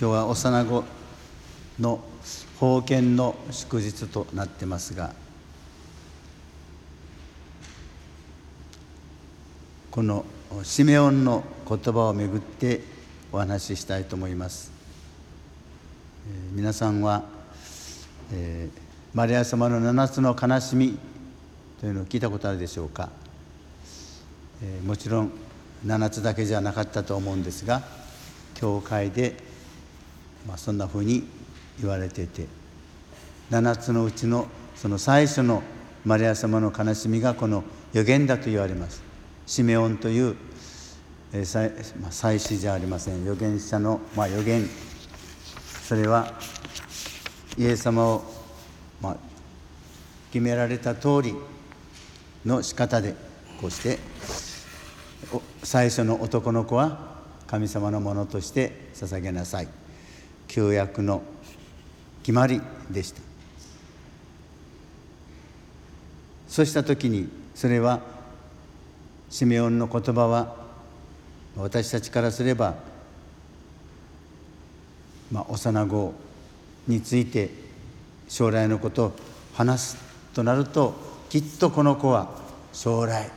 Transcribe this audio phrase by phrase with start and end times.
[0.00, 0.84] 今日は幼子
[1.80, 2.00] の
[2.60, 5.12] 封建の祝日となってますが
[9.90, 10.24] この
[10.62, 12.80] シメオンの言葉をめぐって
[13.32, 14.70] お話ししたいと思います、
[16.28, 17.24] えー、皆さんは、
[18.32, 18.80] えー、
[19.14, 20.96] マリア様の七つの悲しみ
[21.80, 23.10] というのを聞いたことあるでしょうか、
[24.62, 25.32] えー、もちろん
[25.84, 27.82] 7つだけじゃなかったと思うんですが
[28.54, 29.47] 教会で、
[30.48, 31.22] まあ、そんなふうに
[31.78, 32.46] 言われていて
[33.50, 35.62] 7つのうちのその最初の
[36.04, 39.02] マリア様の悲しみがこの予言だと言われます。
[39.46, 40.36] シメオンという、
[41.32, 43.22] えー祭まあ、祭司じゃありません。
[43.22, 44.68] 預言者の、まあ、予言。
[45.82, 46.32] それは
[47.56, 48.22] イエス様を、
[49.02, 49.16] まあ、
[50.32, 51.34] 決められた通り
[52.44, 53.14] の仕方で
[53.60, 53.98] こうして
[55.62, 59.87] 最初の男の子は神様のものとして捧げなさい。
[60.48, 61.22] 旧約の
[62.22, 62.60] 決まり
[62.90, 63.20] でした。
[66.48, 68.00] そうした時にそれは
[69.30, 70.56] シメオンの言葉は
[71.56, 72.74] 私たちからすれば、
[75.30, 76.14] まあ、幼子
[76.86, 77.50] について
[78.28, 79.12] 将来のことを
[79.54, 79.96] 話す
[80.34, 80.94] となると
[81.28, 82.30] きっとこの子は
[82.72, 83.30] 将来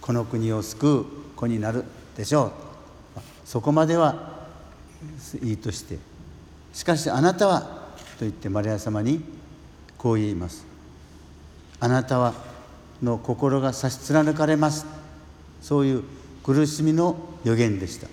[0.00, 1.84] この国を救う子になる
[2.16, 2.52] でしょう。
[3.44, 4.46] そこまでは
[5.42, 5.98] いいとして
[6.72, 9.22] しかしあなたはと言ってマリア様に
[9.98, 10.64] こう言います。
[11.80, 12.34] あなたは
[13.02, 14.86] の心が差し貫かれます。
[15.60, 16.04] そういう
[16.42, 18.08] 苦しみの予言でした。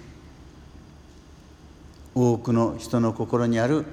[2.16, 3.86] 多くの人の心にある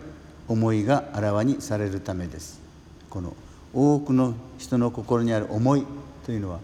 [0.49, 2.61] 思いがあらわにされるためです。
[3.11, 3.37] この
[3.73, 5.85] 多くの人の心にある思い
[6.25, 6.61] というのは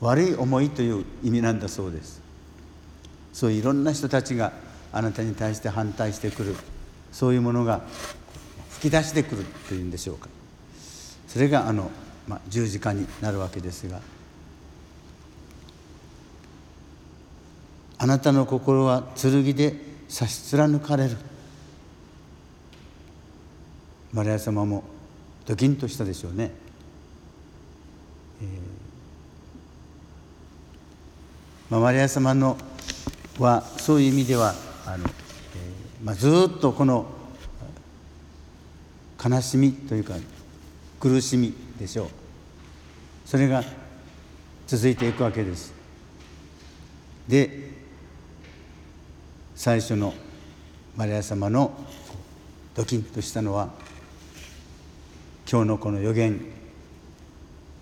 [0.00, 2.20] 悪い思いという意味なんだそうです。
[3.32, 4.52] そういういろんな人たちが
[4.92, 6.54] あなたに対して反対してくる。
[7.16, 7.80] そういうものが
[8.72, 10.28] 吹き出してくるというんでしょうか。
[11.26, 11.90] それがあの、
[12.28, 14.02] まあ、十字架になるわけですが
[17.96, 19.74] あなたの心は剣で
[20.10, 21.16] 差し貫かれる。
[24.12, 24.84] マリア様も
[25.46, 26.50] ドキンとしたでしょうね、
[28.42, 28.46] えー
[31.70, 32.58] まあ、マリア様の
[33.38, 35.08] はそういう意味ではあの、
[36.06, 37.04] まあ、ずっとこの
[39.20, 40.14] 悲しみというか
[41.00, 42.08] 苦しみでしょう。
[43.24, 43.64] それが
[44.68, 45.74] 続いていくわけです。
[47.26, 47.70] で
[49.56, 50.14] 最初の
[50.96, 51.72] マリア様の
[52.76, 53.70] ドキンとしたのは
[55.50, 56.40] 今日のこの予言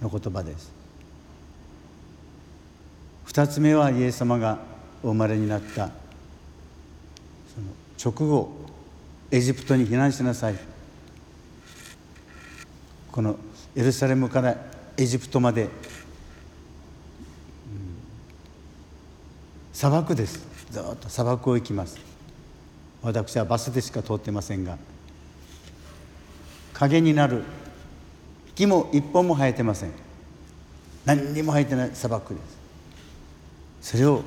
[0.01, 0.73] の言葉です。
[3.27, 4.61] 二つ目はイエス様が
[5.03, 5.89] お生まれになった
[7.55, 7.67] その
[8.03, 8.53] 直後
[9.31, 10.57] エジプトに避難しなさい。
[13.11, 13.37] この
[13.77, 14.57] エルサレムから
[14.97, 15.71] エジプトまで、うん、
[19.73, 20.47] 砂漠です。
[20.71, 21.99] ずっと砂漠を行きます。
[23.03, 24.79] 私はバスでしか通ってませんが
[26.73, 27.43] 影になる
[28.55, 29.91] 木も一本も生えてません。
[31.05, 32.41] 何にも生えてない砂漠で
[33.81, 33.91] す。
[33.93, 34.23] それを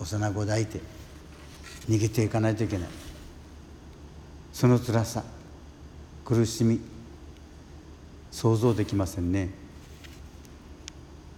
[0.00, 0.80] 幼子抱いて
[1.88, 2.88] 逃げていかないといけない。
[4.52, 5.22] その辛さ
[6.24, 6.80] 苦しみ
[8.30, 9.50] 想像できませんね。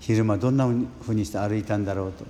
[0.00, 0.66] 昼間どんな
[1.02, 2.24] ふうにして歩いたんだろうと。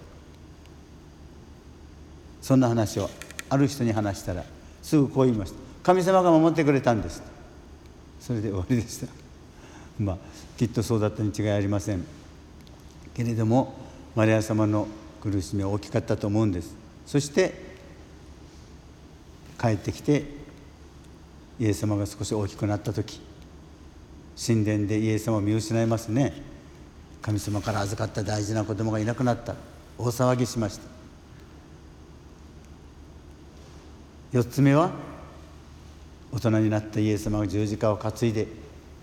[2.40, 3.10] そんな話を
[3.50, 4.44] ある人に話したら
[4.82, 5.58] すぐこう言いました。
[5.82, 7.22] 神様が守ってくれたんです。
[8.20, 9.06] それで終わりでした。
[9.98, 10.18] まあ
[10.56, 12.04] きっとそうだったに違いありません。
[13.14, 13.74] けれども
[14.16, 14.88] マリア様の
[15.20, 16.74] 苦しみは大きかったと思うんです。
[17.06, 17.67] そして
[19.60, 20.24] 帰ってきて
[21.58, 23.20] イエス様が少し大きくなった時
[24.40, 26.32] 神殿でイエス様を見失いますね。
[27.20, 29.56] 神様から預かった大事な子供がいなくなった。
[29.98, 30.82] 大騒ぎしました。
[34.32, 34.92] 4つ目は
[36.30, 38.46] 大人になったイエス様が十字架を担いで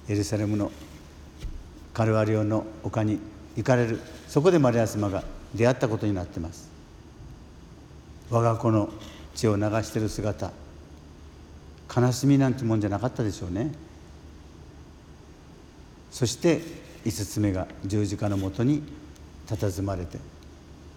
[0.07, 0.71] エルサレムの
[1.93, 3.19] カルワリオの丘に
[3.57, 3.99] 行かれる。
[4.29, 6.69] そこでマリア様が出会ったことになってます。
[8.29, 8.89] 我が子の
[9.35, 10.51] 血を流している姿。
[11.95, 13.71] 悲しみなんてもんじゃなかったでしょうね。
[16.09, 16.61] そして
[17.05, 18.81] 5つ目が十字架のもとに
[19.47, 20.17] 佇まれて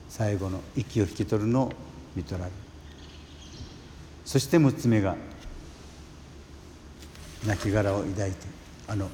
[0.08, 1.73] 最後の息を引き取るのを
[2.17, 2.56] 見取られる。
[4.25, 5.17] そして6つ目が
[7.44, 8.46] 亡骸を抱いて
[8.87, 9.08] あの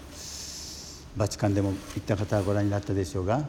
[1.17, 3.44] バチカンでも行った方はご覧になったでしょうが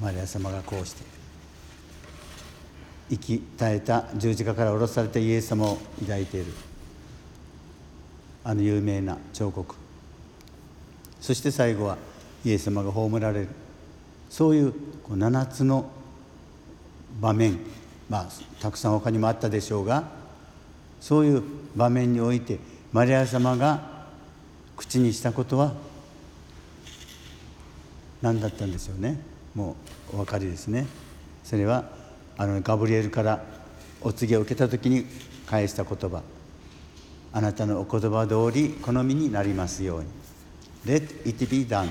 [0.00, 1.15] マリア様がこうして
[3.08, 6.52] 生き絶えた十字架から下ろされたイエス様を抱いている。
[8.44, 9.74] あの有名な彫刻。
[11.20, 11.98] そして最後は
[12.44, 13.48] イエス様が葬られる。
[14.30, 14.72] そういう
[15.02, 15.90] こう7つの
[17.20, 17.58] 場面。
[18.08, 18.26] まあ
[18.60, 20.04] たくさん他にもあったでしょうが
[21.00, 21.42] そういう
[21.74, 22.58] 場面において
[22.92, 24.06] マリア様が
[24.76, 25.72] 口にしたことは
[28.22, 29.20] 何だったんでしょうね。
[29.54, 29.76] も
[30.12, 30.86] うお分かりですね。
[31.44, 31.84] それは
[32.38, 33.42] あのガブリエルから
[34.00, 35.06] お告げを受けた時に
[35.46, 36.22] 返した言葉。
[37.32, 40.06] あなたのお言葉通り好みになりますように。
[40.84, 41.88] Let it be done.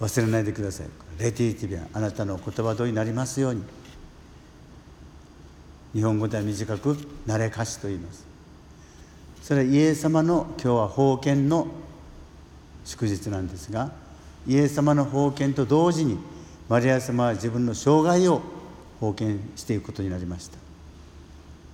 [0.00, 0.86] 忘れないでください。
[1.18, 1.86] Let it be done.
[1.92, 3.62] あなたのお言葉通りになりますように。
[5.94, 6.96] 日本語では短く
[7.26, 8.24] 「慣れかし」と言います。
[9.42, 11.66] それはイエス様の今日は封建の
[12.84, 13.92] 祝日なんですが
[14.46, 16.16] イエス様の封建と同時に
[16.68, 18.42] マリア様は自分の生涯を
[19.00, 20.58] 封建していくことになりました。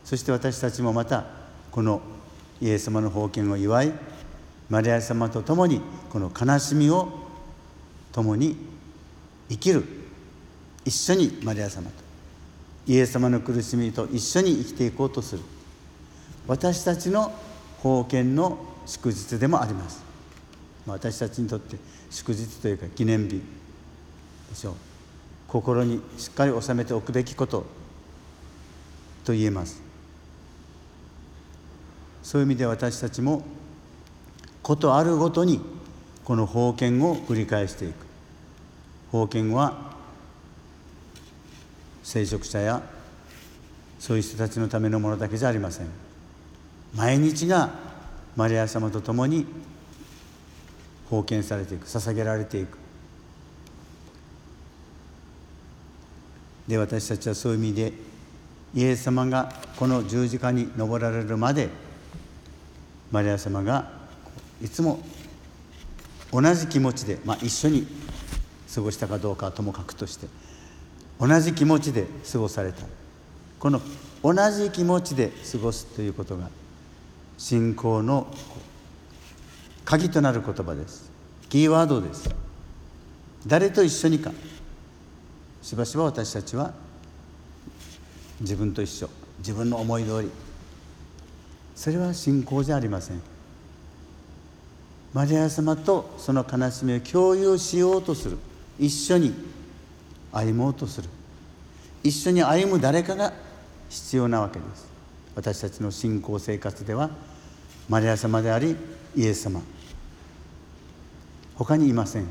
[0.05, 1.27] そして私たちもまた
[1.71, 2.01] この
[2.61, 3.93] イエス様の封建を祝い
[4.71, 5.81] マリア様と共に
[6.11, 7.09] この悲しみを
[8.13, 8.57] 共に
[9.49, 9.85] 生きる。
[10.85, 11.93] 一緒にマリア様と
[12.87, 15.43] イエス様の苦しみと一緒に生きていこうとする。
[16.47, 17.33] 私たちの
[17.83, 20.03] 封建の祝日でもあります。
[20.87, 21.77] 私たちにとって
[22.11, 23.43] 祝日というか記念日。
[24.51, 24.75] でしょう。
[25.49, 27.65] 心にしっかり収めておくべきこと。
[29.25, 29.83] と言えます。
[32.23, 33.43] そういう意味で私たちも
[34.63, 35.61] ことあるごとに
[36.25, 37.95] この封建を繰り返していく。
[39.11, 39.97] 封建は
[42.03, 42.83] 聖職者や
[43.99, 45.87] そういう人たちのためのものだけじゃありません。
[46.95, 47.71] 毎日が
[48.37, 49.47] マリア様と共に
[51.11, 51.87] 封建されていく。
[51.87, 52.79] 捧げられていく。
[56.69, 57.93] で私たちはそういう意味で
[58.75, 61.69] イエス様がこの十字架に登られるまで
[63.11, 63.91] マリア様が
[64.63, 65.01] いつも
[66.31, 67.87] 同じ気持ちで、まあ、一緒に
[68.75, 70.27] 過ごしたかどうかはともかくとして
[71.19, 72.83] 同じ気持ちで過ごされた。
[73.59, 73.81] この
[74.23, 76.49] 同じ気持ちで過ごすということが
[77.39, 78.29] 信仰の
[79.85, 81.11] 鍵となる言葉です。
[81.49, 82.29] キーワードです。
[83.47, 84.33] 誰と一緒にか。
[85.63, 86.73] しばしば私たちは
[88.41, 90.31] 自分と一緒自分の思い通り。
[91.75, 93.21] それは信仰じゃありません。
[95.15, 98.39] マリア様とその悲しみを共有しようとする。
[98.79, 99.35] 一緒に
[100.33, 101.09] 歩もうとする。
[102.03, 103.33] 一緒に歩む誰かが
[103.89, 104.89] 必要なわけです。
[105.35, 107.11] 私たちの信仰生活では
[107.89, 108.77] マリア様であり
[109.17, 109.63] イエス様。
[111.55, 112.27] 他にいません。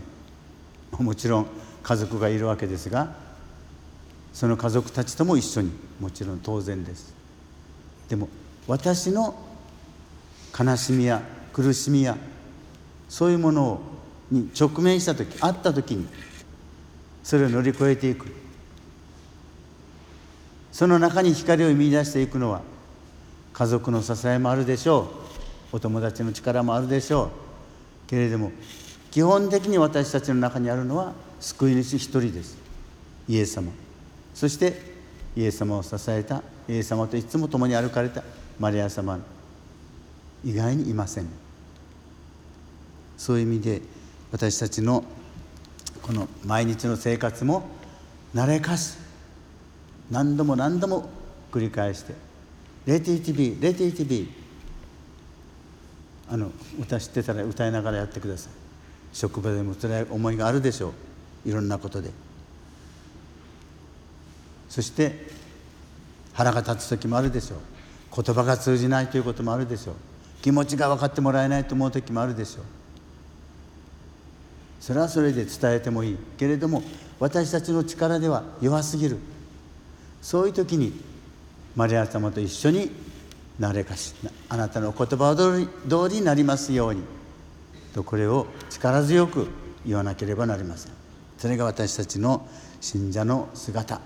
[0.99, 1.47] もちろん
[1.87, 3.13] 家族がいるわけですが
[4.33, 7.13] その家族たちとも一緒にもちろん当然です。
[8.09, 8.27] でも
[8.67, 9.33] 私の
[10.57, 11.21] 悲しみや
[11.53, 12.17] 苦しみや
[13.07, 13.79] そういうもの
[14.29, 16.07] に直面した時会った時に
[17.23, 18.27] それを乗り越えていく。
[20.73, 22.61] その中に光を見出していくのは
[23.53, 25.09] 家族の支えもあるでしょ
[25.71, 25.77] う。
[25.77, 27.31] お友達の力もあるでしょ
[28.05, 28.09] う。
[28.09, 28.51] けれども
[29.09, 32.57] 基本的に私たちの中にあるのは救い主一人です。
[33.27, 33.71] イエス様。
[34.33, 34.79] そして
[35.35, 38.23] イエス様を支えたイエス様といつも共に歩かれた
[38.59, 39.19] マリア様。
[40.43, 41.27] 以外にいません。
[43.17, 43.81] そういう意味で
[44.31, 45.03] 私たちの
[46.01, 47.67] この毎日の生活も
[48.33, 48.99] 慣れかす。
[50.09, 51.09] 何度も何度も
[51.51, 52.13] 繰り返して
[52.85, 54.27] 「レティティビーレティティビー」
[56.31, 58.51] あの歌知ってたら歌いながらやってください。
[59.11, 60.91] 職場でも辛い思いがあるでしょう。
[61.47, 62.11] いろんなことで。
[64.69, 65.27] そして
[66.33, 67.59] 腹が立つ時もあるでしょう。
[68.21, 69.95] 言葉が通じないということもあるでしょう。
[70.41, 72.63] 気持ちが分かってもらえないと思う時もあるでしょう。
[74.81, 76.83] それはそれで伝えてもいいけれども
[77.19, 79.17] 私たちの力では弱すぎる。
[80.21, 80.93] そういう時に
[81.75, 82.91] マリア様と一緒に
[83.57, 84.13] なれかし
[84.49, 87.01] あなたの言葉通り通りになりますように
[87.93, 89.47] とこれを力強く
[89.85, 91.06] 言わなければなりません。
[91.37, 92.47] それが私たちの
[92.81, 93.99] 信者の姿。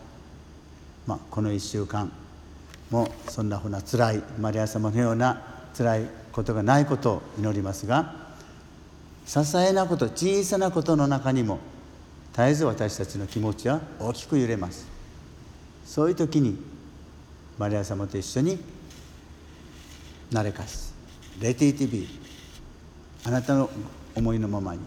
[1.08, 2.12] まあ、この1週間
[2.90, 5.42] もそんなふうなつらいマリア様のような
[5.74, 8.14] つらいことがないことを祈りますが
[9.26, 11.60] 些細なこと小さなことの中にも
[12.34, 14.88] 絶えず私たちの気持ちは大きく揺れます。
[15.86, 16.58] そういう時に
[17.58, 18.60] マリア様と一緒に
[20.32, 20.94] なれかし
[21.42, 23.70] レティティビーあなたの
[24.16, 24.80] 思いのままに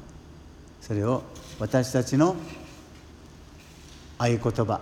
[0.80, 1.22] それを
[1.58, 2.36] 私たちの
[4.18, 4.80] 合言葉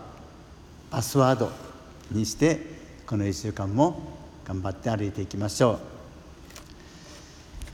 [0.90, 1.50] パスワード
[2.10, 2.58] にして
[3.06, 4.00] この1週間も
[4.44, 5.91] 頑張って歩いていきましょう。